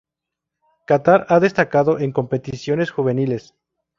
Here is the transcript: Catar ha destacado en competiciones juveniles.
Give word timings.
Catar 0.87 1.27
ha 1.29 1.39
destacado 1.39 1.99
en 1.99 2.11
competiciones 2.11 2.89
juveniles. 2.89 3.53